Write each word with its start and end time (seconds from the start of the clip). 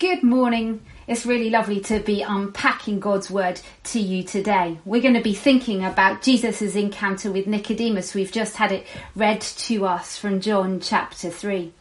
Good 0.00 0.24
morning. 0.24 0.84
It's 1.06 1.24
really 1.24 1.50
lovely 1.50 1.78
to 1.82 2.00
be 2.00 2.20
unpacking 2.20 2.98
God's 2.98 3.30
word 3.30 3.60
to 3.84 4.00
you 4.00 4.24
today. 4.24 4.78
We're 4.84 5.00
going 5.00 5.14
to 5.14 5.22
be 5.22 5.34
thinking 5.34 5.84
about 5.84 6.20
Jesus' 6.20 6.74
encounter 6.74 7.30
with 7.30 7.46
Nicodemus. 7.46 8.12
We've 8.12 8.32
just 8.32 8.56
had 8.56 8.72
it 8.72 8.88
read 9.14 9.40
to 9.40 9.86
us 9.86 10.18
from 10.18 10.40
John 10.40 10.80
chapter 10.80 11.30
3. 11.30 11.72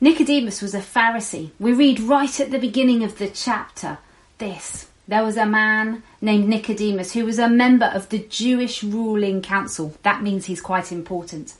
Nicodemus 0.00 0.60
was 0.60 0.74
a 0.74 0.80
Pharisee. 0.80 1.52
We 1.60 1.72
read 1.72 2.00
right 2.00 2.40
at 2.40 2.50
the 2.50 2.58
beginning 2.58 3.04
of 3.04 3.18
the 3.18 3.28
chapter 3.28 3.98
this. 4.38 4.88
There 5.06 5.22
was 5.24 5.36
a 5.36 5.46
man 5.46 6.02
named 6.20 6.48
Nicodemus 6.48 7.12
who 7.12 7.24
was 7.24 7.38
a 7.38 7.48
member 7.48 7.86
of 7.86 8.08
the 8.08 8.18
Jewish 8.18 8.82
ruling 8.82 9.42
council. 9.42 9.94
That 10.02 10.24
means 10.24 10.46
he's 10.46 10.60
quite 10.60 10.90
important. 10.90 11.54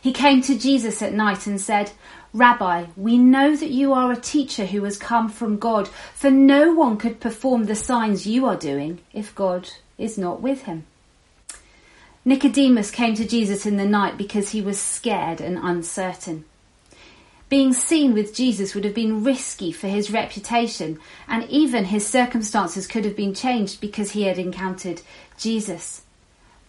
He 0.00 0.12
came 0.12 0.40
to 0.42 0.58
Jesus 0.58 1.02
at 1.02 1.12
night 1.12 1.46
and 1.46 1.60
said, 1.60 1.92
Rabbi, 2.34 2.86
we 2.96 3.18
know 3.18 3.54
that 3.54 3.70
you 3.70 3.92
are 3.92 4.10
a 4.10 4.16
teacher 4.16 4.64
who 4.64 4.84
has 4.84 4.96
come 4.96 5.28
from 5.28 5.58
God, 5.58 5.88
for 6.14 6.30
no 6.30 6.72
one 6.72 6.96
could 6.96 7.20
perform 7.20 7.64
the 7.64 7.74
signs 7.74 8.26
you 8.26 8.46
are 8.46 8.56
doing 8.56 9.00
if 9.12 9.34
God 9.34 9.68
is 9.98 10.16
not 10.16 10.40
with 10.40 10.62
him. 10.62 10.86
Nicodemus 12.24 12.90
came 12.90 13.14
to 13.16 13.26
Jesus 13.26 13.66
in 13.66 13.76
the 13.76 13.84
night 13.84 14.16
because 14.16 14.50
he 14.50 14.62
was 14.62 14.80
scared 14.80 15.40
and 15.40 15.58
uncertain. 15.58 16.44
Being 17.50 17.74
seen 17.74 18.14
with 18.14 18.34
Jesus 18.34 18.74
would 18.74 18.84
have 18.84 18.94
been 18.94 19.24
risky 19.24 19.70
for 19.70 19.88
his 19.88 20.10
reputation, 20.10 20.98
and 21.28 21.44
even 21.50 21.84
his 21.84 22.06
circumstances 22.06 22.86
could 22.86 23.04
have 23.04 23.16
been 23.16 23.34
changed 23.34 23.78
because 23.78 24.12
he 24.12 24.22
had 24.22 24.38
encountered 24.38 25.02
Jesus. 25.36 26.02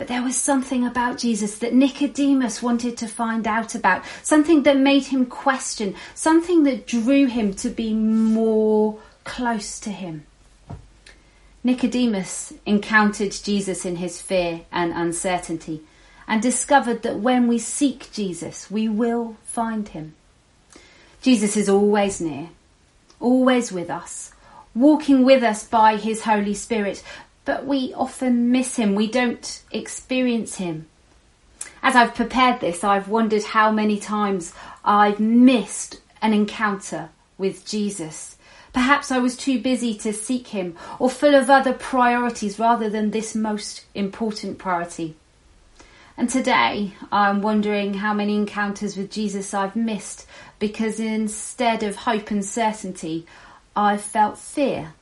But 0.03 0.09
there 0.09 0.21
was 0.21 0.35
something 0.35 0.85
about 0.85 1.17
Jesus 1.17 1.59
that 1.59 1.73
Nicodemus 1.73 2.61
wanted 2.61 2.97
to 2.97 3.07
find 3.07 3.47
out 3.47 3.73
about, 3.73 4.03
something 4.21 4.63
that 4.63 4.75
made 4.75 5.05
him 5.05 5.25
question, 5.25 5.95
something 6.13 6.63
that 6.63 6.85
drew 6.85 7.27
him 7.27 7.53
to 7.53 7.69
be 7.69 7.93
more 7.93 8.99
close 9.23 9.79
to 9.79 9.91
him. 9.91 10.25
Nicodemus 11.63 12.51
encountered 12.65 13.31
Jesus 13.31 13.85
in 13.85 13.95
his 13.95 14.21
fear 14.21 14.65
and 14.73 14.91
uncertainty 14.91 15.83
and 16.27 16.41
discovered 16.41 17.01
that 17.03 17.19
when 17.19 17.47
we 17.47 17.57
seek 17.57 18.11
Jesus, 18.11 18.69
we 18.69 18.89
will 18.89 19.37
find 19.45 19.87
him. 19.87 20.15
Jesus 21.21 21.55
is 21.55 21.69
always 21.69 22.19
near, 22.19 22.49
always 23.21 23.71
with 23.71 23.89
us, 23.89 24.33
walking 24.75 25.23
with 25.23 25.43
us 25.43 25.63
by 25.63 25.95
his 25.95 26.23
Holy 26.23 26.53
Spirit, 26.53 27.01
but 27.45 27.65
we 27.65 27.93
often 27.93 28.51
miss 28.51 28.75
him. 28.75 28.95
We 28.95 29.07
don't 29.07 29.61
experience 29.71 30.55
him. 30.55 30.87
As 31.81 31.95
I've 31.95 32.15
prepared 32.15 32.61
this, 32.61 32.83
I've 32.83 33.09
wondered 33.09 33.43
how 33.43 33.71
many 33.71 33.99
times 33.99 34.53
I've 34.85 35.19
missed 35.19 35.99
an 36.21 36.33
encounter 36.33 37.09
with 37.37 37.65
Jesus. 37.65 38.37
Perhaps 38.71 39.11
I 39.11 39.19
was 39.19 39.35
too 39.35 39.61
busy 39.61 39.93
to 39.95 40.13
seek 40.13 40.47
him 40.47 40.75
or 40.97 41.09
full 41.09 41.35
of 41.35 41.49
other 41.49 41.73
priorities 41.73 42.57
rather 42.57 42.89
than 42.89 43.11
this 43.11 43.35
most 43.35 43.85
important 43.93 44.57
priority. 44.57 45.15
And 46.17 46.29
today 46.29 46.93
I'm 47.11 47.41
wondering 47.41 47.95
how 47.95 48.13
many 48.13 48.35
encounters 48.35 48.95
with 48.95 49.11
Jesus 49.11 49.53
I've 49.53 49.75
missed 49.75 50.25
because 50.59 50.99
instead 50.99 51.83
of 51.83 51.97
hope 51.97 52.31
and 52.31 52.45
certainty, 52.45 53.25
I've 53.75 54.01
felt 54.01 54.37
fear 54.37 54.93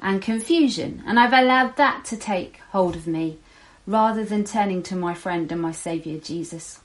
and 0.00 0.20
confusion, 0.20 1.02
and 1.06 1.18
I've 1.18 1.32
allowed 1.32 1.76
that 1.76 2.04
to 2.06 2.16
take 2.16 2.60
hold 2.70 2.96
of 2.96 3.06
me 3.06 3.38
rather 3.86 4.24
than 4.24 4.44
turning 4.44 4.82
to 4.84 4.96
my 4.96 5.14
friend 5.14 5.50
and 5.50 5.62
my 5.62 5.72
Saviour 5.72 6.18
Jesus. 6.20 6.80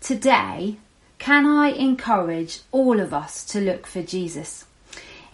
Today, 0.00 0.76
can 1.18 1.46
I 1.46 1.68
encourage 1.68 2.60
all 2.70 3.00
of 3.00 3.12
us 3.14 3.44
to 3.46 3.60
look 3.60 3.86
for 3.86 4.02
Jesus? 4.02 4.65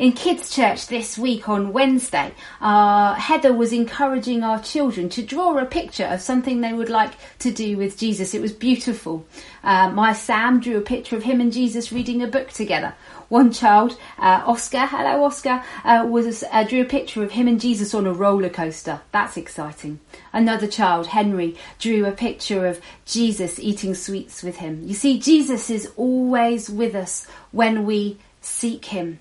In 0.02 0.14
kids' 0.14 0.50
church 0.52 0.88
this 0.88 1.16
week 1.16 1.48
on 1.48 1.72
Wednesday, 1.72 2.34
uh, 2.60 3.14
Heather 3.14 3.52
was 3.52 3.72
encouraging 3.72 4.42
our 4.42 4.60
children 4.60 5.08
to 5.10 5.22
draw 5.22 5.56
a 5.56 5.64
picture 5.64 6.06
of 6.06 6.20
something 6.20 6.60
they 6.60 6.72
would 6.72 6.88
like 6.88 7.12
to 7.38 7.52
do 7.52 7.76
with 7.76 7.96
Jesus. 7.96 8.34
It 8.34 8.42
was 8.42 8.50
beautiful. 8.50 9.24
Uh, 9.62 9.90
my 9.90 10.12
Sam 10.12 10.58
drew 10.58 10.76
a 10.76 10.80
picture 10.80 11.14
of 11.14 11.22
him 11.22 11.40
and 11.40 11.52
Jesus 11.52 11.92
reading 11.92 12.20
a 12.20 12.26
book 12.26 12.50
together. 12.50 12.94
One 13.28 13.52
child, 13.52 13.96
uh, 14.18 14.42
Oscar, 14.44 14.86
hello 14.86 15.22
Oscar, 15.22 15.62
uh, 15.84 16.04
was 16.10 16.42
uh, 16.50 16.64
drew 16.64 16.80
a 16.80 16.84
picture 16.84 17.22
of 17.22 17.30
him 17.30 17.46
and 17.46 17.60
Jesus 17.60 17.94
on 17.94 18.04
a 18.04 18.12
roller 18.12 18.50
coaster. 18.50 19.02
That's 19.12 19.36
exciting. 19.36 20.00
Another 20.32 20.66
child, 20.66 21.06
Henry, 21.06 21.56
drew 21.78 22.06
a 22.06 22.10
picture 22.10 22.66
of 22.66 22.80
Jesus 23.04 23.60
eating 23.60 23.94
sweets 23.94 24.42
with 24.42 24.56
him. 24.56 24.82
You 24.82 24.94
see, 24.94 25.20
Jesus 25.20 25.70
is 25.70 25.92
always 25.96 26.68
with 26.68 26.96
us 26.96 27.28
when 27.52 27.86
we 27.86 28.18
seek 28.40 28.86
him. 28.86 29.20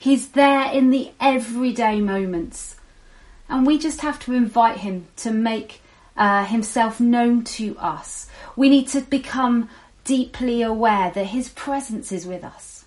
He's 0.00 0.28
there 0.28 0.72
in 0.72 0.88
the 0.88 1.10
everyday 1.20 2.00
moments. 2.00 2.76
And 3.50 3.66
we 3.66 3.78
just 3.78 4.00
have 4.00 4.18
to 4.20 4.32
invite 4.32 4.78
him 4.78 5.08
to 5.16 5.30
make 5.30 5.82
uh, 6.16 6.46
himself 6.46 7.00
known 7.00 7.44
to 7.44 7.76
us. 7.78 8.26
We 8.56 8.70
need 8.70 8.88
to 8.88 9.02
become 9.02 9.68
deeply 10.04 10.62
aware 10.62 11.10
that 11.10 11.26
his 11.26 11.50
presence 11.50 12.12
is 12.12 12.24
with 12.24 12.42
us. 12.44 12.86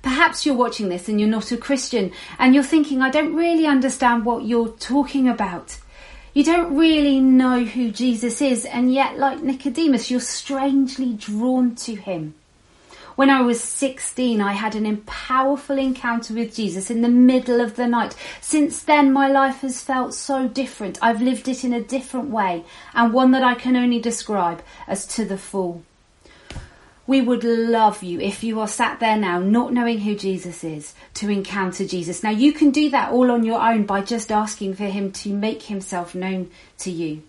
Perhaps 0.00 0.46
you're 0.46 0.54
watching 0.54 0.88
this 0.88 1.06
and 1.06 1.20
you're 1.20 1.28
not 1.28 1.52
a 1.52 1.58
Christian 1.58 2.12
and 2.38 2.54
you're 2.54 2.64
thinking, 2.64 3.02
I 3.02 3.10
don't 3.10 3.34
really 3.34 3.66
understand 3.66 4.24
what 4.24 4.46
you're 4.46 4.70
talking 4.70 5.28
about. 5.28 5.76
You 6.32 6.44
don't 6.44 6.74
really 6.74 7.20
know 7.20 7.62
who 7.62 7.90
Jesus 7.90 8.40
is, 8.40 8.64
and 8.64 8.90
yet, 8.90 9.18
like 9.18 9.42
Nicodemus, 9.42 10.10
you're 10.10 10.18
strangely 10.18 11.12
drawn 11.12 11.74
to 11.74 11.94
him. 11.94 12.36
When 13.14 13.28
I 13.28 13.42
was 13.42 13.62
16, 13.62 14.40
I 14.40 14.52
had 14.52 14.74
an 14.74 14.96
powerful 15.04 15.78
encounter 15.78 16.32
with 16.32 16.56
Jesus 16.56 16.90
in 16.90 17.02
the 17.02 17.08
middle 17.08 17.60
of 17.60 17.76
the 17.76 17.86
night. 17.86 18.16
Since 18.40 18.82
then, 18.84 19.12
my 19.12 19.28
life 19.28 19.60
has 19.60 19.82
felt 19.82 20.14
so 20.14 20.48
different. 20.48 20.98
I've 21.02 21.20
lived 21.20 21.46
it 21.46 21.62
in 21.62 21.74
a 21.74 21.82
different 21.82 22.30
way, 22.30 22.64
and 22.94 23.12
one 23.12 23.32
that 23.32 23.42
I 23.42 23.54
can 23.54 23.76
only 23.76 24.00
describe 24.00 24.62
as 24.86 25.06
to 25.08 25.24
the 25.26 25.36
full. 25.36 25.82
We 27.06 27.20
would 27.20 27.44
love 27.44 28.02
you 28.02 28.20
if 28.20 28.42
you 28.44 28.60
are 28.60 28.68
sat 28.68 29.00
there 29.00 29.16
now 29.16 29.40
not 29.40 29.72
knowing 29.72 29.98
who 29.98 30.14
Jesus 30.14 30.62
is 30.62 30.94
to 31.14 31.28
encounter 31.28 31.84
Jesus. 31.84 32.22
Now 32.22 32.30
you 32.30 32.52
can 32.52 32.70
do 32.70 32.90
that 32.90 33.12
all 33.12 33.30
on 33.30 33.44
your 33.44 33.60
own 33.60 33.84
by 33.84 34.02
just 34.02 34.30
asking 34.30 34.76
for 34.76 34.84
him 34.84 35.10
to 35.12 35.34
make 35.34 35.64
himself 35.64 36.14
known 36.14 36.50
to 36.78 36.90
you. 36.90 37.22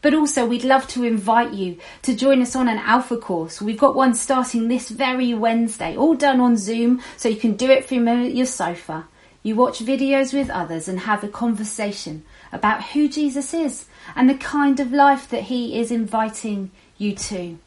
But 0.00 0.14
also 0.14 0.46
we'd 0.46 0.64
love 0.64 0.86
to 0.88 1.04
invite 1.04 1.52
you 1.52 1.78
to 2.02 2.14
join 2.14 2.40
us 2.40 2.54
on 2.54 2.68
an 2.68 2.78
alpha 2.78 3.16
course. 3.16 3.60
We've 3.60 3.78
got 3.78 3.96
one 3.96 4.14
starting 4.14 4.68
this 4.68 4.88
very 4.88 5.34
Wednesday, 5.34 5.96
all 5.96 6.14
done 6.14 6.40
on 6.40 6.56
Zoom 6.56 7.02
so 7.16 7.28
you 7.28 7.36
can 7.36 7.56
do 7.56 7.70
it 7.70 7.84
from 7.84 8.06
your 8.06 8.46
sofa. 8.46 9.08
You 9.42 9.56
watch 9.56 9.80
videos 9.80 10.32
with 10.32 10.50
others 10.50 10.88
and 10.88 11.00
have 11.00 11.24
a 11.24 11.28
conversation 11.28 12.24
about 12.52 12.84
who 12.84 13.08
Jesus 13.08 13.54
is 13.54 13.86
and 14.14 14.28
the 14.28 14.34
kind 14.34 14.78
of 14.78 14.92
life 14.92 15.28
that 15.30 15.44
he 15.44 15.78
is 15.80 15.90
inviting 15.90 16.70
you 16.96 17.14
to. 17.14 17.58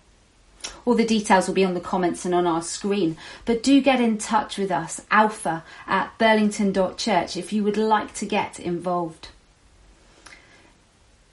All 0.86 0.96
the 0.96 1.06
details 1.06 1.48
will 1.48 1.56
be 1.56 1.66
on 1.66 1.74
the 1.74 1.80
comments 1.80 2.24
and 2.24 2.36
on 2.36 2.46
our 2.46 2.62
screen. 2.62 3.18
But 3.46 3.64
do 3.64 3.82
get 3.82 4.00
in 4.00 4.18
touch 4.18 4.58
with 4.58 4.72
us, 4.72 5.02
alpha 5.10 5.64
at 5.88 6.16
burlington.church, 6.18 7.36
if 7.36 7.52
you 7.52 7.64
would 7.64 7.78
like 7.78 8.14
to 8.16 8.26
get 8.26 8.60
involved. 8.60 9.30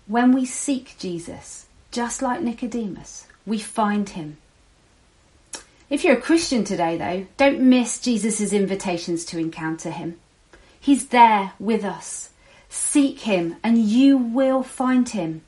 When 0.08 0.32
we 0.32 0.46
seek 0.46 0.96
Jesus, 0.99 1.66
just 1.90 2.22
like 2.22 2.40
Nicodemus, 2.40 3.26
we 3.44 3.58
find 3.58 4.08
him. 4.08 4.38
If 5.90 6.02
you're 6.02 6.16
a 6.16 6.20
Christian 6.20 6.64
today, 6.64 6.96
though, 6.96 7.26
don't 7.37 7.60
miss 7.60 8.00
Jesus' 8.00 8.55
invitations 8.55 9.26
to 9.26 9.38
encounter 9.38 9.90
him. 9.90 10.19
He's 10.81 11.08
there 11.08 11.52
with 11.58 11.84
us. 11.84 12.31
Seek 12.70 13.20
him 13.20 13.56
and 13.62 13.82
you 13.82 14.16
will 14.16 14.62
find 14.62 15.06
him. 15.10 15.43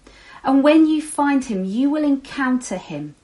And 0.45 0.63
when 0.63 0.87
you 0.87 1.01
find 1.01 1.43
him, 1.43 1.65
you 1.65 1.89
will 1.89 2.05
encounter 2.05 2.77
him 2.77 3.15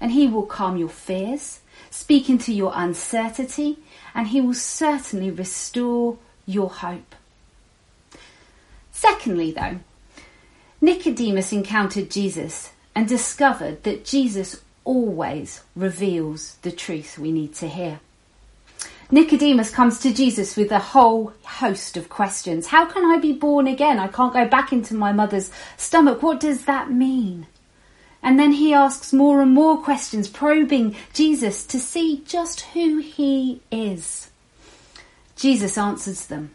and 0.00 0.12
he 0.12 0.26
will 0.26 0.46
calm 0.46 0.78
your 0.78 0.88
fears, 0.88 1.60
speak 1.90 2.30
into 2.30 2.54
your 2.54 2.72
uncertainty, 2.74 3.80
and 4.14 4.28
he 4.28 4.40
will 4.40 4.54
certainly 4.54 5.30
restore 5.30 6.16
your 6.46 6.70
hope. 6.70 7.14
Secondly, 8.92 9.52
though, 9.52 9.80
Nicodemus 10.86 11.52
encountered 11.52 12.12
Jesus 12.12 12.70
and 12.94 13.08
discovered 13.08 13.82
that 13.82 14.04
Jesus 14.04 14.62
always 14.84 15.64
reveals 15.74 16.58
the 16.62 16.70
truth 16.70 17.18
we 17.18 17.32
need 17.32 17.56
to 17.56 17.66
hear. 17.66 17.98
Nicodemus 19.10 19.72
comes 19.72 19.98
to 19.98 20.14
Jesus 20.14 20.56
with 20.56 20.70
a 20.70 20.78
whole 20.78 21.32
host 21.42 21.96
of 21.96 22.08
questions. 22.08 22.68
How 22.68 22.84
can 22.86 23.04
I 23.04 23.18
be 23.18 23.32
born 23.32 23.66
again? 23.66 23.98
I 23.98 24.06
can't 24.06 24.32
go 24.32 24.46
back 24.46 24.72
into 24.72 24.94
my 24.94 25.10
mother's 25.10 25.50
stomach. 25.76 26.22
What 26.22 26.38
does 26.38 26.66
that 26.66 26.88
mean? 26.88 27.48
And 28.22 28.38
then 28.38 28.52
he 28.52 28.72
asks 28.72 29.12
more 29.12 29.42
and 29.42 29.52
more 29.52 29.82
questions, 29.82 30.28
probing 30.28 30.94
Jesus 31.12 31.66
to 31.66 31.80
see 31.80 32.22
just 32.24 32.60
who 32.60 32.98
he 32.98 33.60
is. 33.72 34.30
Jesus 35.34 35.76
answers 35.76 36.26
them. 36.26 36.54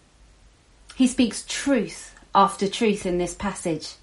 He 0.96 1.08
speaks 1.08 1.44
truth 1.46 2.16
after 2.34 2.70
truth 2.70 3.06
in 3.06 3.18
this 3.18 3.34
passage. 3.34 3.96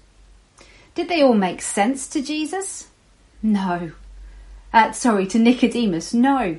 Did 0.95 1.09
they 1.09 1.21
all 1.21 1.33
make 1.33 1.61
sense 1.61 2.07
to 2.09 2.21
Jesus? 2.21 2.89
No. 3.41 3.91
Uh, 4.73 4.91
sorry, 4.91 5.25
to 5.27 5.39
Nicodemus? 5.39 6.13
No. 6.13 6.57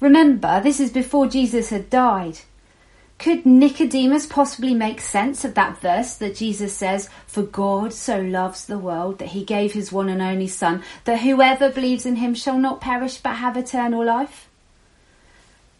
Remember, 0.00 0.60
this 0.60 0.78
is 0.78 0.90
before 0.92 1.26
Jesus 1.26 1.70
had 1.70 1.90
died. 1.90 2.40
Could 3.18 3.44
Nicodemus 3.44 4.26
possibly 4.26 4.74
make 4.74 5.00
sense 5.00 5.44
of 5.44 5.54
that 5.54 5.80
verse 5.80 6.14
that 6.14 6.36
Jesus 6.36 6.72
says, 6.72 7.08
For 7.26 7.42
God 7.42 7.92
so 7.92 8.20
loves 8.20 8.64
the 8.64 8.78
world 8.78 9.18
that 9.18 9.30
he 9.30 9.42
gave 9.42 9.72
his 9.72 9.90
one 9.90 10.08
and 10.08 10.22
only 10.22 10.46
Son, 10.46 10.84
that 11.04 11.20
whoever 11.20 11.68
believes 11.68 12.06
in 12.06 12.16
him 12.16 12.34
shall 12.34 12.58
not 12.58 12.80
perish 12.80 13.18
but 13.18 13.36
have 13.36 13.56
eternal 13.56 14.04
life? 14.04 14.48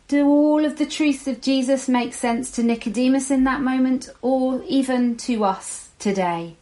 Do 0.08 0.26
all 0.26 0.64
of 0.64 0.78
the 0.78 0.86
truths 0.86 1.28
of 1.28 1.40
Jesus 1.40 1.88
make 1.88 2.12
sense 2.12 2.50
to 2.52 2.64
Nicodemus 2.64 3.30
in 3.30 3.44
that 3.44 3.60
moment 3.60 4.08
or 4.20 4.62
even 4.66 5.16
to 5.18 5.44
us 5.44 5.90
today? 6.00 6.56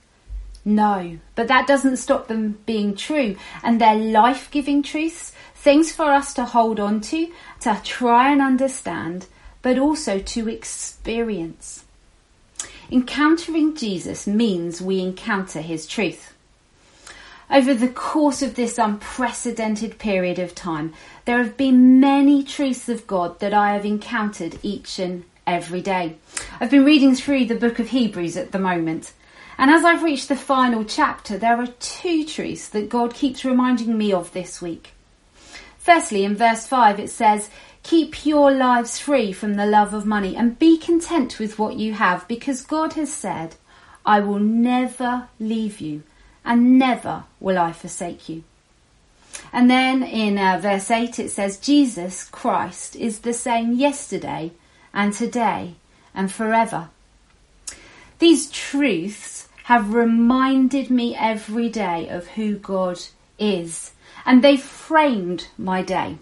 No, 0.69 1.19
but 1.37 1.47
that 1.47 1.69
doesn't 1.69 1.99
stop 1.99 2.27
them 2.27 2.59
being 2.67 2.97
true 2.97 3.37
and 3.63 3.81
they're 3.81 3.95
life 3.95 4.51
giving 4.51 4.83
truths, 4.83 5.31
things 5.55 5.93
for 5.93 6.07
us 6.07 6.35
to 6.35 6.45
hold 6.45 6.81
on 6.81 7.01
to, 7.03 7.33
to 7.61 7.81
try 7.85 8.33
and 8.33 8.43
understand, 8.43 9.27
but 9.63 9.79
also 9.79 10.19
to 10.19 10.49
experience. 10.49 11.85
Encountering 12.91 13.77
Jesus 13.77 14.27
means 14.27 14.83
we 14.83 15.01
encounter 15.01 15.61
his 15.61 15.87
truth. 15.87 16.35
Over 17.49 17.73
the 17.73 17.89
course 17.89 18.43
of 18.43 18.57
this 18.57 18.77
unprecedented 18.77 20.01
period 20.01 20.41
of 20.41 20.53
time, 20.53 20.95
there 21.27 21.39
have 21.39 21.57
been 21.57 22.01
many 22.01 22.43
truths 22.43 22.89
of 22.89 23.07
God 23.07 23.39
that 23.39 23.55
I 23.55 23.73
have 23.75 23.85
encountered 23.85 24.59
each 24.65 24.99
and 24.99 25.23
every 25.47 25.81
day. 25.81 26.17
I've 26.59 26.73
been 26.73 26.85
reading 26.85 27.15
through 27.15 27.45
the 27.45 27.55
book 27.55 27.79
of 27.79 27.91
Hebrews 27.91 28.37
at 28.37 28.51
the 28.51 28.59
moment, 28.59 29.13
and 29.59 29.71
as 29.71 29.85
I've 29.85 30.03
reached 30.03 30.29
the 30.29 30.37
final 30.37 30.85
chapter, 30.85 31.39
there 31.39 31.59
are 31.59 31.67
two 31.67 32.25
truths 32.25 32.69
that 32.69 32.89
God 32.89 33.15
keeps 33.15 33.45
reminding 33.45 33.97
me 33.97 34.13
of 34.13 34.33
this 34.33 34.61
week. 34.61 34.93
Firstly, 35.79 36.25
in 36.25 36.37
verse 36.37 36.67
5, 36.67 37.01
it 37.01 37.11
says, 37.11 37.49
Keep 37.83 38.27
your 38.27 38.51
lives 38.51 38.99
free 38.99 39.33
from 39.33 39.55
the 39.55 39.67
love 39.67 39.95
of 39.95 40.05
money 40.05 40.35
and 40.35 40.59
be 40.59 40.77
content 40.77 41.39
with 41.39 41.59
what 41.59 41.77
you 41.77 41.95
have 41.95 42.27
because 42.27 42.61
God 42.63 42.95
has 42.95 43.13
said, 43.13 43.55
I 44.05 44.21
will 44.21 44.41
never 44.41 45.29
leave 45.39 45.81
you 45.81 46.03
and 46.45 46.79
never 46.79 47.25
will 47.39 47.59
I 47.59 47.73
forsake 47.73 48.29
you. 48.29 48.43
And 49.53 49.71
then 49.71 50.03
in 50.03 50.39
uh, 50.39 50.59
verse 50.61 50.91
8 50.91 51.19
it 51.19 51.31
says, 51.31 51.59
Jesus 51.59 52.25
Christ 52.25 52.97
is 52.97 53.21
the 53.21 53.33
same 53.33 53.73
yesterday 53.73 54.53
and 54.93 55.13
today 55.13 55.75
and 56.15 56.33
forever. 56.33 56.89
These 58.19 58.51
truths 58.51 59.46
have 59.67 59.93
reminded 59.93 60.89
me 60.89 61.13
every 61.17 61.69
day 61.69 62.09
of 62.09 62.25
who 62.29 62.55
God 62.55 63.01
is, 63.37 63.91
and 64.25 64.41
they've 64.41 64.63
framed 64.63 65.49
my 65.59 65.83
day. 65.83 66.17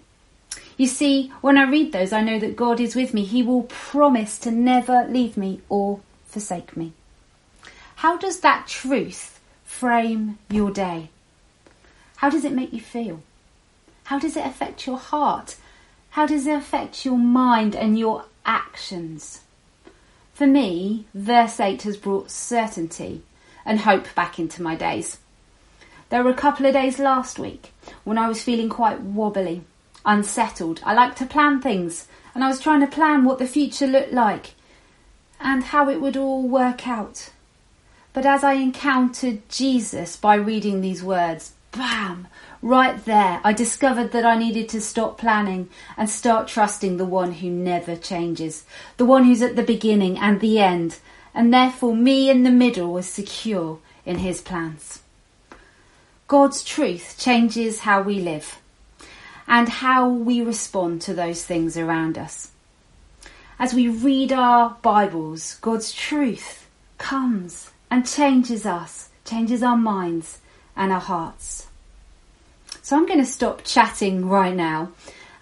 You 0.78 0.86
see, 0.86 1.30
when 1.42 1.58
I 1.58 1.68
read 1.68 1.92
those, 1.92 2.10
I 2.10 2.22
know 2.22 2.38
that 2.38 2.56
God 2.56 2.80
is 2.80 2.94
with 2.94 3.12
me. 3.12 3.22
He 3.22 3.42
will 3.42 3.64
promise 3.64 4.38
to 4.38 4.50
never 4.50 5.06
leave 5.06 5.36
me 5.36 5.60
or 5.68 6.00
forsake 6.24 6.74
me. 6.74 6.94
How 7.96 8.16
does 8.16 8.40
that 8.40 8.66
truth 8.66 9.38
frame 9.62 10.38
your 10.48 10.70
day? 10.70 11.10
How 12.16 12.30
does 12.30 12.46
it 12.46 12.52
make 12.52 12.72
you 12.72 12.80
feel? 12.80 13.20
How 14.04 14.18
does 14.18 14.38
it 14.38 14.46
affect 14.46 14.86
your 14.86 14.96
heart? 14.96 15.56
How 16.12 16.24
does 16.24 16.46
it 16.46 16.56
affect 16.56 17.04
your 17.04 17.18
mind 17.18 17.76
and 17.76 17.98
your 17.98 18.24
actions? 18.46 19.42
For 20.32 20.46
me, 20.46 21.04
verse 21.12 21.60
8 21.60 21.82
has 21.82 21.98
brought 21.98 22.30
certainty 22.30 23.22
and 23.64 23.80
hope 23.80 24.14
back 24.14 24.38
into 24.38 24.62
my 24.62 24.74
days. 24.74 25.18
There 26.10 26.22
were 26.22 26.30
a 26.30 26.34
couple 26.34 26.66
of 26.66 26.74
days 26.74 26.98
last 26.98 27.38
week 27.38 27.72
when 28.04 28.18
I 28.18 28.28
was 28.28 28.42
feeling 28.42 28.68
quite 28.68 29.00
wobbly, 29.00 29.62
unsettled. 30.04 30.80
I 30.84 30.94
like 30.94 31.16
to 31.16 31.26
plan 31.26 31.60
things, 31.60 32.06
and 32.34 32.44
I 32.44 32.48
was 32.48 32.60
trying 32.60 32.80
to 32.80 32.86
plan 32.86 33.24
what 33.24 33.38
the 33.38 33.46
future 33.46 33.86
looked 33.86 34.12
like 34.12 34.54
and 35.40 35.64
how 35.64 35.88
it 35.88 36.00
would 36.00 36.16
all 36.16 36.46
work 36.46 36.86
out. 36.86 37.30
But 38.12 38.26
as 38.26 38.44
I 38.44 38.54
encountered 38.54 39.48
Jesus 39.48 40.16
by 40.16 40.36
reading 40.36 40.80
these 40.80 41.02
words, 41.02 41.54
bam, 41.72 42.28
right 42.62 43.04
there, 43.04 43.40
I 43.42 43.52
discovered 43.52 44.12
that 44.12 44.24
I 44.24 44.38
needed 44.38 44.68
to 44.70 44.80
stop 44.80 45.18
planning 45.18 45.68
and 45.96 46.08
start 46.08 46.46
trusting 46.46 46.96
the 46.96 47.04
one 47.04 47.32
who 47.32 47.50
never 47.50 47.96
changes, 47.96 48.64
the 48.96 49.04
one 49.04 49.24
who's 49.24 49.42
at 49.42 49.56
the 49.56 49.62
beginning 49.64 50.16
and 50.16 50.40
the 50.40 50.60
end, 50.60 50.98
and 51.34 51.52
therefore 51.52 51.96
me 51.96 52.30
in 52.30 52.44
the 52.44 52.50
middle 52.50 52.92
was 52.92 53.06
secure 53.06 53.80
in 54.06 54.18
his 54.18 54.40
plans. 54.40 55.00
God's 56.28 56.62
truth 56.62 57.16
changes 57.18 57.80
how 57.80 58.02
we 58.02 58.20
live 58.20 58.58
and 59.46 59.68
how 59.68 60.08
we 60.08 60.40
respond 60.40 61.02
to 61.02 61.14
those 61.14 61.44
things 61.44 61.76
around 61.76 62.16
us. 62.16 62.50
As 63.58 63.74
we 63.74 63.88
read 63.88 64.32
our 64.32 64.76
Bibles, 64.82 65.56
God's 65.60 65.92
truth 65.92 66.66
comes 66.98 67.70
and 67.90 68.06
changes 68.06 68.64
us, 68.64 69.10
changes 69.24 69.62
our 69.62 69.76
minds 69.76 70.40
and 70.76 70.92
our 70.92 71.00
hearts. 71.00 71.66
So 72.82 72.96
I'm 72.96 73.06
going 73.06 73.20
to 73.20 73.26
stop 73.26 73.62
chatting 73.64 74.28
right 74.28 74.54
now 74.54 74.92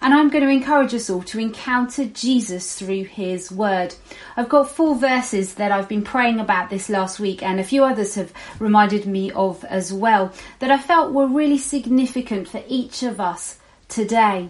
and 0.03 0.13
I'm 0.13 0.29
going 0.29 0.43
to 0.43 0.49
encourage 0.49 0.93
us 0.93 1.09
all 1.09 1.23
to 1.23 1.39
encounter 1.39 2.03
Jesus 2.03 2.77
through 2.77 3.05
his 3.05 3.49
word. 3.49 3.95
I've 4.35 4.49
got 4.49 4.69
four 4.69 4.95
verses 4.95 5.53
that 5.53 5.71
I've 5.71 5.87
been 5.87 6.03
praying 6.03 6.41
about 6.41 6.69
this 6.69 6.89
last 6.89 7.21
week 7.21 7.41
and 7.41 7.57
a 7.57 7.63
few 7.63 7.85
others 7.85 8.15
have 8.15 8.33
reminded 8.59 9.05
me 9.05 9.31
of 9.31 9.63
as 9.63 9.93
well 9.93 10.33
that 10.59 10.69
I 10.69 10.77
felt 10.77 11.13
were 11.13 11.27
really 11.27 11.57
significant 11.57 12.49
for 12.49 12.61
each 12.67 13.01
of 13.03 13.21
us 13.21 13.59
today. 13.87 14.49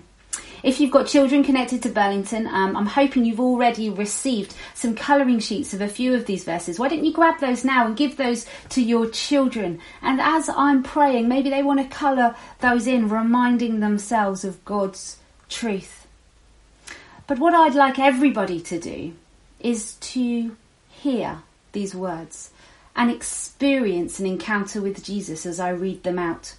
If 0.64 0.80
you've 0.80 0.90
got 0.90 1.06
children 1.06 1.44
connected 1.44 1.84
to 1.84 1.90
Burlington, 1.90 2.48
um, 2.48 2.76
I'm 2.76 2.88
hoping 2.88 3.24
you've 3.24 3.40
already 3.40 3.92
received 3.92 4.56
some 4.74 4.96
colouring 4.96 5.38
sheets 5.38 5.72
of 5.76 5.82
a 5.82 5.88
few 5.88 6.16
of 6.16 6.26
these 6.26 6.45
verses. 6.45 6.80
Why 6.80 6.88
don't 6.88 7.06
you 7.06 7.14
grab 7.14 7.40
those 7.40 7.64
now 7.64 7.86
and 7.86 7.95
give 7.95 8.18
those 8.18 8.48
to 8.69 8.81
your 8.81 9.07
children? 9.07 9.80
And 10.02 10.19
as 10.19 10.50
I'm 10.50 10.81
praying, 10.81 11.28
maybe 11.28 11.52
they 11.52 11.62
want 11.62 11.80
to 11.80 11.95
colour 11.95 12.36
those 12.60 12.88
in, 12.88 13.07
reminding 13.07 13.81
themselves 13.81 14.44
of 14.44 14.66
God's 14.66 15.18
truth. 15.54 16.07
But 17.28 17.40
what 17.40 17.54
I'd 17.54 17.76
like 17.76 18.00
everybody 18.00 18.60
to 18.62 18.80
do 18.80 19.14
is 19.60 19.94
to 19.95 20.57
hear 20.90 21.44
these 21.72 21.95
words 21.95 22.52
and 22.95 23.10
experience 23.10 24.19
an 24.19 24.26
encounter 24.26 24.81
with 24.81 25.04
Jesus 25.04 25.45
as 25.45 25.60
I 25.60 25.69
read 25.69 26.04
them 26.04 26.19
out. 26.19 26.56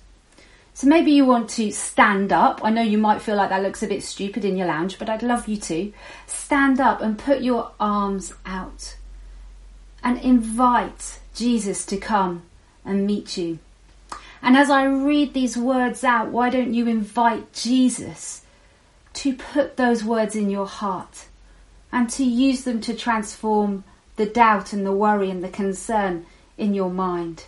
So 0.73 0.89
maybe 0.89 1.13
you 1.13 1.25
want 1.25 1.51
to 1.51 1.71
stand 1.71 2.33
up. 2.33 2.61
I 2.65 2.71
know 2.71 2.83
you 2.83 2.99
might 2.99 3.23
feel 3.23 3.37
like 3.37 3.51
that 3.51 3.63
looks 3.63 3.83
a 3.83 3.87
bit 3.87 4.03
stupid 4.03 4.45
in 4.45 4.57
your 4.57 4.67
lounge, 4.67 4.99
but 4.99 5.09
I'd 5.09 5.23
love 5.23 5.47
you 5.47 5.57
to 5.59 5.93
stand 6.27 6.81
up 6.81 7.01
and 7.01 7.19
put 7.19 7.43
your 7.43 7.71
arms 7.79 8.33
out 8.45 8.97
and 10.03 10.19
invite 10.19 11.21
Jesus 11.35 11.87
to 11.87 11.97
come 11.97 12.43
and 12.85 13.07
meet 13.07 13.37
you. 13.37 13.61
And 14.43 14.57
as 14.57 14.69
I 14.69 14.85
read 14.85 15.33
these 15.33 15.57
words 15.57 16.03
out, 16.05 16.29
why 16.29 16.51
don't 16.51 16.75
you 16.75 16.89
invite 16.89 17.53
Jesus 17.53 18.44
to 19.25 19.33
put 19.33 19.79
those 19.79 20.05
words 20.05 20.37
in 20.37 20.51
your 20.51 20.67
heart 20.67 21.29
and 21.91 22.11
to 22.11 22.23
use 22.23 22.65
them 22.65 22.79
to 22.79 22.93
transform 22.93 23.83
the 24.17 24.27
doubt 24.27 24.75
and 24.75 24.85
the 24.85 24.93
worry 24.93 25.31
and 25.31 25.43
the 25.43 25.49
concern 25.49 26.27
in 26.59 26.75
your 26.75 26.91
mind. 26.91 27.45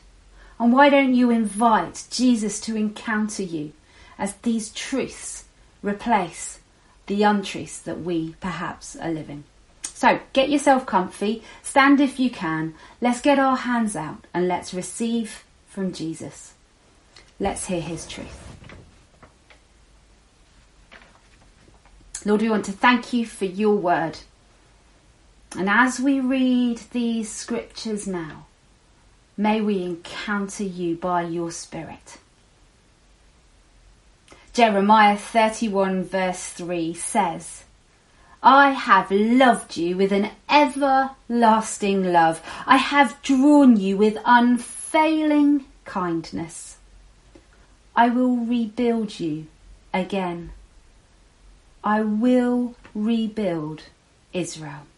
And 0.58 0.72
why 0.72 0.88
don't 0.88 1.14
you 1.14 1.28
invite 1.28 2.04
Jesus 2.10 2.60
to 2.60 2.76
encounter 2.76 3.42
you 3.42 3.74
as 4.18 4.36
these 4.36 4.70
truths 4.70 5.44
replace 5.82 6.60
the 7.08 7.22
untruths 7.22 7.78
that 7.82 8.00
we 8.00 8.36
perhaps 8.40 8.96
are 8.96 9.10
living? 9.10 9.44
So 9.82 10.20
get 10.32 10.48
yourself 10.48 10.86
comfy, 10.86 11.42
stand 11.62 12.00
if 12.00 12.18
you 12.18 12.30
can, 12.30 12.72
let's 13.02 13.20
get 13.20 13.38
our 13.38 13.56
hands 13.56 13.94
out 13.94 14.26
and 14.32 14.48
let's 14.48 14.72
receive 14.72 15.44
from 15.68 15.92
Jesus. 15.92 16.54
Let's 17.38 17.66
hear 17.66 17.82
his 17.82 18.06
truth. 18.06 18.55
Lord, 22.26 22.42
we 22.42 22.50
want 22.50 22.64
to 22.64 22.72
thank 22.72 23.12
you 23.12 23.24
for 23.24 23.44
your 23.44 23.76
word. 23.76 24.18
And 25.56 25.70
as 25.70 26.00
we 26.00 26.18
read 26.18 26.78
these 26.90 27.30
scriptures 27.30 28.08
now, 28.08 28.46
may 29.36 29.60
we 29.60 29.84
encounter 29.84 30.64
you 30.64 30.96
by 30.96 31.22
your 31.22 31.52
Spirit. 31.52 32.18
Jeremiah 34.52 35.16
31 35.16 36.02
verse 36.02 36.48
3 36.48 36.94
says, 36.94 37.62
I 38.42 38.70
have 38.70 39.12
loved 39.12 39.76
you 39.76 39.96
with 39.96 40.10
an 40.10 40.30
everlasting 40.50 42.12
love. 42.12 42.42
I 42.66 42.78
have 42.78 43.22
drawn 43.22 43.76
you 43.76 43.96
with 43.96 44.18
unfailing 44.24 45.64
kindness. 45.84 46.78
I 47.94 48.08
will 48.08 48.36
rebuild 48.36 49.20
you 49.20 49.46
again. 49.94 50.50
I 51.86 52.00
will 52.00 52.74
rebuild 52.96 53.84
Israel. 54.32 54.88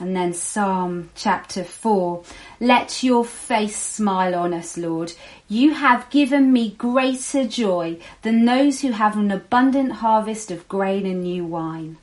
And 0.00 0.16
then 0.16 0.34
Psalm 0.34 1.10
chapter 1.14 1.62
4. 1.62 2.24
Let 2.58 3.04
your 3.04 3.24
face 3.24 3.76
smile 3.76 4.34
on 4.34 4.52
us, 4.52 4.76
Lord. 4.76 5.12
You 5.48 5.74
have 5.74 6.10
given 6.10 6.52
me 6.52 6.70
greater 6.70 7.46
joy 7.46 7.98
than 8.22 8.44
those 8.44 8.80
who 8.80 8.90
have 8.90 9.16
an 9.16 9.30
abundant 9.30 9.92
harvest 9.92 10.50
of 10.50 10.66
grain 10.66 11.06
and 11.06 11.22
new 11.22 11.44
wine. 11.44 11.98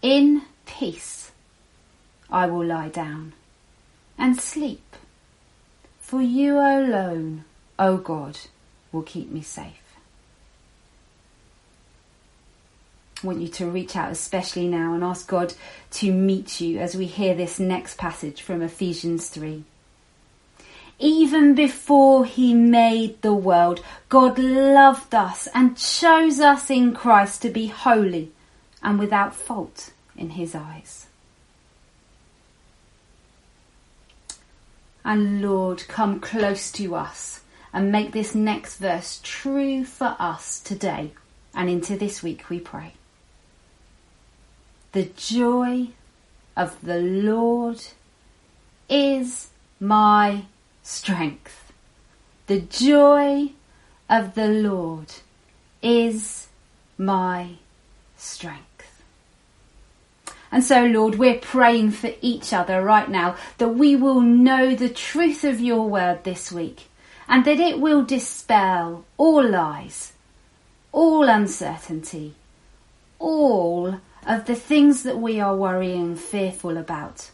In 0.00 0.44
peace 0.64 1.30
I 2.30 2.46
will 2.46 2.64
lie 2.64 2.88
down 2.88 3.34
and 4.16 4.40
sleep, 4.40 4.96
for 6.00 6.22
you 6.22 6.56
alone, 6.56 7.44
O 7.78 7.98
God, 7.98 8.38
will 8.92 9.02
keep 9.02 9.30
me 9.30 9.42
safe. 9.42 9.82
I 13.05 13.05
want 13.22 13.40
you 13.40 13.48
to 13.48 13.66
reach 13.66 13.96
out, 13.96 14.12
especially 14.12 14.68
now, 14.68 14.94
and 14.94 15.02
ask 15.02 15.26
God 15.26 15.54
to 15.92 16.12
meet 16.12 16.60
you 16.60 16.78
as 16.78 16.96
we 16.96 17.06
hear 17.06 17.34
this 17.34 17.58
next 17.58 17.96
passage 17.96 18.42
from 18.42 18.62
Ephesians 18.62 19.28
3. 19.28 19.64
Even 20.98 21.54
before 21.54 22.24
he 22.24 22.54
made 22.54 23.20
the 23.20 23.34
world, 23.34 23.82
God 24.08 24.38
loved 24.38 25.14
us 25.14 25.48
and 25.54 25.76
chose 25.76 26.40
us 26.40 26.70
in 26.70 26.94
Christ 26.94 27.42
to 27.42 27.50
be 27.50 27.66
holy 27.66 28.32
and 28.82 28.98
without 28.98 29.34
fault 29.34 29.90
in 30.16 30.30
his 30.30 30.54
eyes. 30.54 31.06
And 35.04 35.40
Lord, 35.40 35.86
come 35.86 36.18
close 36.18 36.72
to 36.72 36.94
us 36.94 37.40
and 37.72 37.92
make 37.92 38.12
this 38.12 38.34
next 38.34 38.78
verse 38.78 39.20
true 39.22 39.84
for 39.84 40.16
us 40.18 40.60
today 40.60 41.12
and 41.54 41.70
into 41.70 41.96
this 41.96 42.22
week, 42.22 42.50
we 42.50 42.60
pray. 42.60 42.95
The 44.96 45.10
joy 45.14 45.88
of 46.56 46.80
the 46.80 46.96
Lord 46.98 47.82
is 48.88 49.50
my 49.78 50.46
strength. 50.82 51.70
The 52.46 52.60
joy 52.60 53.50
of 54.08 54.34
the 54.34 54.48
Lord 54.48 55.12
is 55.82 56.48
my 56.96 57.56
strength. 58.16 59.02
And 60.50 60.64
so, 60.64 60.86
Lord, 60.86 61.16
we're 61.16 61.40
praying 61.40 61.90
for 61.90 62.12
each 62.22 62.54
other 62.54 62.80
right 62.82 63.10
now 63.10 63.36
that 63.58 63.74
we 63.74 63.96
will 63.96 64.22
know 64.22 64.74
the 64.74 64.88
truth 64.88 65.44
of 65.44 65.60
your 65.60 65.86
word 65.86 66.24
this 66.24 66.50
week 66.50 66.88
and 67.28 67.44
that 67.44 67.60
it 67.60 67.80
will 67.80 68.02
dispel 68.02 69.04
all 69.18 69.46
lies, 69.46 70.14
all 70.90 71.28
uncertainty, 71.28 72.34
all 73.18 74.00
of 74.26 74.46
the 74.46 74.56
things 74.56 75.04
that 75.04 75.18
we 75.18 75.40
are 75.40 75.56
worrying 75.56 76.16
fearful 76.16 76.76
about. 76.76 77.30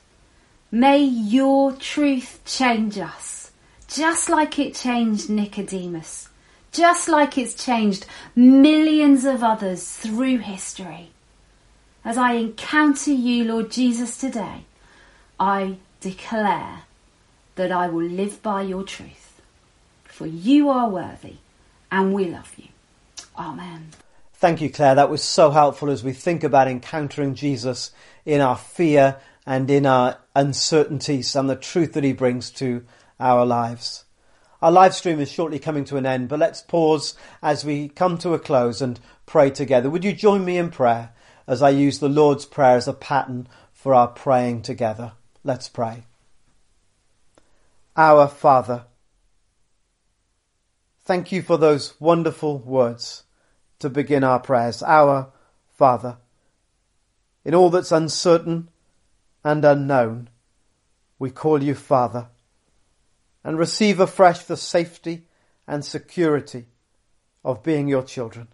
May 0.70 0.98
your 1.02 1.72
truth 1.72 2.40
change 2.44 2.98
us, 2.98 3.50
just 3.88 4.28
like 4.28 4.58
it 4.58 4.74
changed 4.74 5.30
Nicodemus, 5.30 6.28
just 6.70 7.08
like 7.08 7.36
it's 7.38 7.54
changed 7.54 8.06
millions 8.36 9.24
of 9.24 9.42
others 9.42 9.88
through 9.88 10.38
history. 10.38 11.10
As 12.04 12.18
I 12.18 12.32
encounter 12.32 13.12
you, 13.12 13.44
Lord 13.44 13.70
Jesus, 13.70 14.16
today, 14.16 14.64
I 15.38 15.76
declare 16.00 16.82
that 17.54 17.72
I 17.72 17.88
will 17.88 18.06
live 18.06 18.42
by 18.42 18.62
your 18.62 18.82
truth. 18.82 19.40
For 20.04 20.26
you 20.26 20.68
are 20.68 20.88
worthy 20.88 21.36
and 21.90 22.12
we 22.12 22.26
love 22.26 22.52
you. 22.56 22.68
Amen. 23.38 23.90
Thank 24.42 24.60
you, 24.60 24.70
Claire. 24.70 24.96
That 24.96 25.08
was 25.08 25.22
so 25.22 25.52
helpful 25.52 25.88
as 25.88 26.02
we 26.02 26.12
think 26.12 26.42
about 26.42 26.66
encountering 26.66 27.36
Jesus 27.36 27.92
in 28.24 28.40
our 28.40 28.56
fear 28.56 29.20
and 29.46 29.70
in 29.70 29.86
our 29.86 30.18
uncertainties 30.34 31.36
and 31.36 31.48
the 31.48 31.54
truth 31.54 31.92
that 31.92 32.02
he 32.02 32.12
brings 32.12 32.50
to 32.54 32.84
our 33.20 33.46
lives. 33.46 34.04
Our 34.60 34.72
live 34.72 34.96
stream 34.96 35.20
is 35.20 35.30
shortly 35.30 35.60
coming 35.60 35.84
to 35.84 35.96
an 35.96 36.06
end, 36.06 36.28
but 36.28 36.40
let's 36.40 36.60
pause 36.60 37.14
as 37.40 37.64
we 37.64 37.88
come 37.88 38.18
to 38.18 38.34
a 38.34 38.38
close 38.40 38.82
and 38.82 38.98
pray 39.26 39.48
together. 39.48 39.88
Would 39.88 40.04
you 40.04 40.12
join 40.12 40.44
me 40.44 40.58
in 40.58 40.70
prayer 40.70 41.10
as 41.46 41.62
I 41.62 41.70
use 41.70 42.00
the 42.00 42.08
Lord's 42.08 42.44
Prayer 42.44 42.76
as 42.76 42.88
a 42.88 42.92
pattern 42.92 43.46
for 43.72 43.94
our 43.94 44.08
praying 44.08 44.62
together? 44.62 45.12
Let's 45.44 45.68
pray. 45.68 46.02
Our 47.96 48.26
Father, 48.26 48.86
thank 51.04 51.30
you 51.30 51.42
for 51.42 51.56
those 51.56 51.94
wonderful 52.00 52.58
words 52.58 53.22
to 53.82 53.90
begin 53.90 54.24
our 54.24 54.40
prayers. 54.40 54.82
Our 54.82 55.30
Father, 55.74 56.16
in 57.44 57.54
all 57.54 57.70
that's 57.70 57.92
uncertain 57.92 58.70
and 59.44 59.64
unknown, 59.64 60.30
we 61.18 61.30
call 61.30 61.62
you 61.62 61.74
Father 61.74 62.28
and 63.44 63.58
receive 63.58 64.00
afresh 64.00 64.44
the 64.44 64.56
safety 64.56 65.26
and 65.66 65.84
security 65.84 66.66
of 67.44 67.62
being 67.62 67.88
your 67.88 68.02
children. 68.02 68.48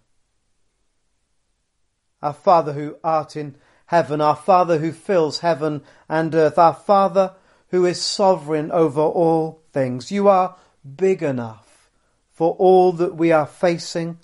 Our 2.22 2.32
Father 2.32 2.72
who 2.72 2.96
art 3.04 3.36
in 3.36 3.56
heaven, 3.86 4.20
our 4.20 4.36
Father 4.36 4.78
who 4.78 4.92
fills 4.92 5.40
heaven 5.40 5.82
and 6.08 6.34
earth, 6.34 6.58
our 6.58 6.74
Father 6.74 7.34
who 7.68 7.84
is 7.84 8.00
sovereign 8.00 8.70
over 8.72 9.00
all 9.00 9.62
things. 9.72 10.10
You 10.10 10.28
are 10.28 10.56
big 10.96 11.22
enough 11.22 11.90
for 12.32 12.52
all 12.54 12.92
that 12.92 13.14
we 13.14 13.30
are 13.30 13.46
facing 13.46 14.18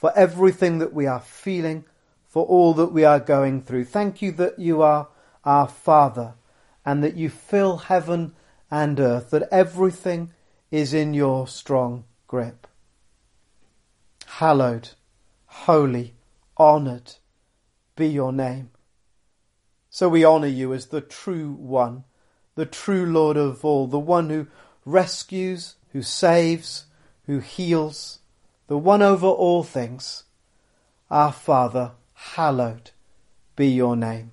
for 0.00 0.16
everything 0.16 0.78
that 0.78 0.94
we 0.94 1.06
are 1.06 1.20
feeling, 1.20 1.84
for 2.26 2.46
all 2.46 2.72
that 2.72 2.90
we 2.90 3.04
are 3.04 3.20
going 3.20 3.60
through. 3.60 3.84
Thank 3.84 4.22
you 4.22 4.32
that 4.32 4.58
you 4.58 4.80
are 4.80 5.08
our 5.44 5.68
Father 5.68 6.32
and 6.86 7.04
that 7.04 7.16
you 7.16 7.28
fill 7.28 7.76
heaven 7.76 8.32
and 8.70 8.98
earth, 8.98 9.28
that 9.28 9.46
everything 9.52 10.32
is 10.70 10.94
in 10.94 11.12
your 11.12 11.46
strong 11.46 12.04
grip. 12.26 12.66
Hallowed, 14.24 14.88
holy, 15.44 16.14
honoured 16.58 17.16
be 17.94 18.06
your 18.06 18.32
name. 18.32 18.70
So 19.90 20.08
we 20.08 20.24
honour 20.24 20.46
you 20.46 20.72
as 20.72 20.86
the 20.86 21.02
true 21.02 21.52
one, 21.52 22.04
the 22.54 22.64
true 22.64 23.04
Lord 23.04 23.36
of 23.36 23.66
all, 23.66 23.86
the 23.86 23.98
one 23.98 24.30
who 24.30 24.46
rescues, 24.86 25.74
who 25.92 26.00
saves, 26.00 26.86
who 27.26 27.40
heals, 27.40 28.19
the 28.70 28.78
one 28.78 29.02
over 29.02 29.26
all 29.26 29.64
things. 29.64 30.22
Our 31.10 31.32
Father, 31.32 31.90
hallowed 32.14 32.92
be 33.56 33.66
your 33.66 33.96
name. 33.96 34.30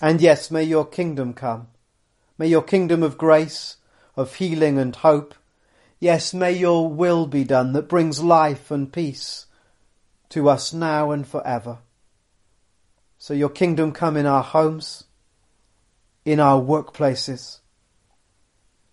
And 0.00 0.18
yes, 0.18 0.50
may 0.50 0.64
your 0.64 0.86
kingdom 0.86 1.34
come. 1.34 1.68
May 2.38 2.46
your 2.46 2.62
kingdom 2.62 3.02
of 3.02 3.18
grace, 3.18 3.76
of 4.16 4.36
healing 4.36 4.78
and 4.78 4.96
hope. 4.96 5.34
Yes, 5.98 6.32
may 6.32 6.52
your 6.52 6.88
will 6.88 7.26
be 7.26 7.44
done 7.44 7.74
that 7.74 7.86
brings 7.86 8.22
life 8.22 8.70
and 8.70 8.90
peace 8.90 9.44
to 10.30 10.48
us 10.48 10.72
now 10.72 11.10
and 11.10 11.28
forever. 11.28 11.80
So 13.18 13.34
your 13.34 13.50
kingdom 13.50 13.92
come 13.92 14.16
in 14.16 14.24
our 14.24 14.42
homes, 14.42 15.04
in 16.24 16.40
our 16.40 16.58
workplaces. 16.58 17.58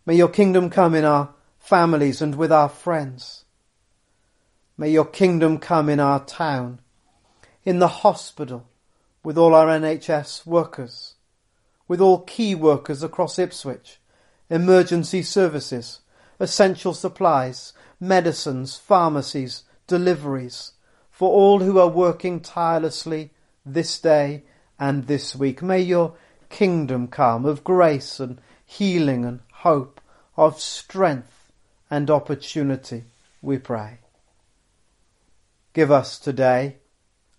May 0.05 0.15
your 0.15 0.27
kingdom 0.27 0.69
come 0.69 0.93
in 0.93 1.05
our 1.05 1.29
families 1.57 2.21
and 2.21 2.35
with 2.35 2.51
our 2.51 2.67
friends. 2.67 3.45
May 4.79 4.91
your 4.91 5.05
kingdom 5.05 5.57
come 5.57 5.89
in 5.89 5.99
our 5.99 6.23
town, 6.23 6.79
in 7.65 7.79
the 7.79 7.87
hospital, 7.87 8.67
with 9.23 9.35
all 9.35 9.55
our 9.55 9.65
NHS 9.65 10.45
workers, 10.45 11.15
with 11.87 11.99
all 11.99 12.19
key 12.19 12.53
workers 12.53 13.01
across 13.01 13.39
Ipswich, 13.39 13.99
emergency 14.51 15.23
services, 15.23 16.01
essential 16.39 16.93
supplies, 16.93 17.73
medicines, 17.99 18.75
pharmacies, 18.75 19.63
deliveries, 19.87 20.73
for 21.09 21.31
all 21.31 21.61
who 21.61 21.79
are 21.79 21.87
working 21.87 22.39
tirelessly 22.39 23.31
this 23.65 23.99
day 23.99 24.43
and 24.79 25.07
this 25.07 25.35
week. 25.35 25.63
May 25.63 25.81
your 25.81 26.13
kingdom 26.49 27.07
come 27.07 27.45
of 27.45 27.63
grace 27.63 28.19
and 28.19 28.39
healing 28.63 29.25
and 29.25 29.39
hope, 29.51 29.99
of 30.35 30.61
strength 30.61 31.51
and 31.89 32.11
opportunity, 32.11 33.05
we 33.41 33.57
pray. 33.57 33.97
Give 35.77 35.91
us 35.91 36.17
today 36.17 36.77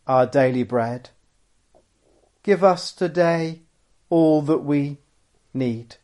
our 0.07 0.25
daily 0.25 0.63
bread. 0.63 1.11
Give 2.45 2.63
us 2.63 2.93
today 2.93 3.63
all 4.11 4.43
that 4.43 4.59
we 4.59 4.99
need. 5.53 5.97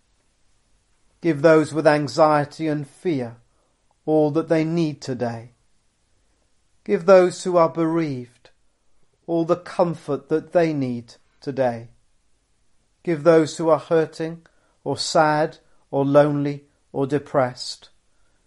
Give 1.20 1.42
those 1.42 1.72
with 1.72 1.86
anxiety 1.86 2.66
and 2.66 2.88
fear 2.88 3.36
all 4.04 4.32
that 4.32 4.48
they 4.48 4.64
need 4.64 5.00
today. 5.00 5.52
Give 6.82 7.06
those 7.06 7.44
who 7.44 7.56
are 7.56 7.68
bereaved 7.68 8.50
all 9.28 9.44
the 9.44 9.54
comfort 9.54 10.28
that 10.28 10.52
they 10.52 10.72
need 10.72 11.14
today. 11.40 11.90
Give 13.04 13.22
those 13.22 13.58
who 13.58 13.68
are 13.68 13.78
hurting 13.78 14.44
or 14.82 14.98
sad 14.98 15.58
or 15.92 16.04
lonely 16.04 16.64
or 16.92 17.06
depressed 17.06 17.90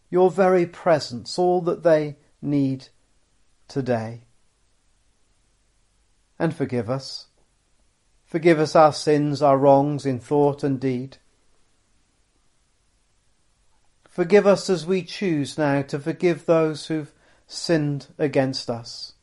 your 0.10 0.29
very 0.29 0.65
presence 0.65 1.39
all 1.39 1.62
that 1.62 1.84
they 1.84 2.17
need 2.41 2.89
today. 3.67 4.21
And 6.39 6.55
forgive 6.55 6.89
us. 6.89 7.27
Forgive 8.25 8.59
us 8.59 8.75
our 8.75 8.93
sins, 8.93 9.41
our 9.41 9.57
wrongs 9.57 10.05
in 10.05 10.19
thought 10.19 10.63
and 10.63 10.79
deed. 10.79 11.17
Forgive 14.09 14.45
us 14.45 14.69
as 14.69 14.86
we 14.86 15.03
choose 15.03 15.57
now 15.57 15.81
to 15.83 16.00
forgive 16.00 16.45
those 16.45 16.88
who've 16.88 17.13
sinned 17.47 18.07
against 18.17 18.69
us. 18.69 19.13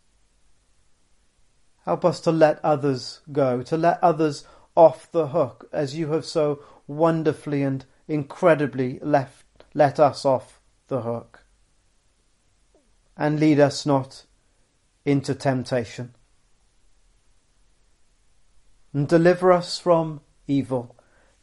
Help 1.84 2.04
us 2.04 2.20
to 2.20 2.32
let 2.32 2.64
others 2.64 3.20
go, 3.30 3.62
to 3.62 3.76
let 3.76 4.02
others 4.02 4.46
off 4.74 5.10
the 5.12 5.28
hook 5.28 5.68
as 5.72 5.96
you 5.96 6.12
have 6.12 6.24
so 6.24 6.62
wonderfully 6.86 7.62
and 7.62 7.84
incredibly 8.08 8.98
left, 9.00 9.64
let 9.74 10.00
us 10.00 10.24
off 10.24 10.60
the 10.88 11.02
hook. 11.02 11.44
And 13.16 13.38
lead 13.38 13.60
us 13.60 13.86
not 13.86 14.24
into 15.04 15.34
temptation. 15.34 16.14
And 18.92 19.08
deliver 19.08 19.52
us 19.52 19.78
from 19.78 20.20
evil. 20.46 20.96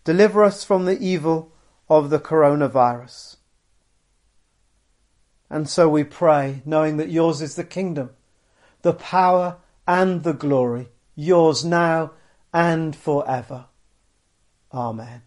Deliver 0.03 0.43
us 0.43 0.63
from 0.63 0.85
the 0.85 0.99
evil 0.99 1.51
of 1.89 2.09
the 2.09 2.19
coronavirus. 2.19 3.37
And 5.49 5.67
so 5.67 5.89
we 5.89 6.05
pray, 6.05 6.61
knowing 6.65 6.95
that 6.97 7.09
yours 7.09 7.41
is 7.41 7.55
the 7.55 7.65
kingdom, 7.65 8.11
the 8.83 8.93
power 8.93 9.57
and 9.85 10.23
the 10.23 10.33
glory, 10.33 10.87
yours 11.13 11.65
now 11.65 12.11
and 12.53 12.95
forever. 12.95 13.65
Amen. 14.73 15.23